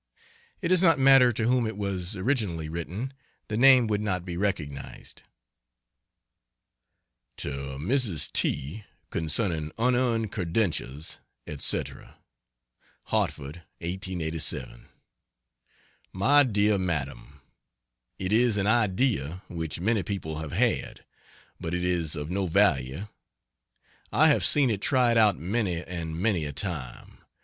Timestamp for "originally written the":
2.15-3.55